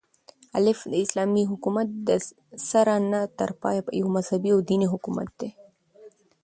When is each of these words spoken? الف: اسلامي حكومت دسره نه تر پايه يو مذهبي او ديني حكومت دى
الف: 0.55 0.87
اسلامي 0.87 1.47
حكومت 1.47 1.85
دسره 2.07 2.95
نه 3.11 3.21
تر 3.37 3.49
پايه 3.61 3.83
يو 3.99 4.07
مذهبي 4.17 4.49
او 4.53 4.59
ديني 4.69 4.87
حكومت 4.93 5.29
دى 5.39 5.49